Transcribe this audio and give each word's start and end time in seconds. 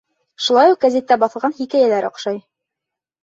Шулай 0.45 0.71
уҡ 0.75 0.79
гәзиттә 0.85 1.17
баҫылған 1.23 1.55
хикәйәләр 1.59 2.07
оҡшай. 2.09 2.39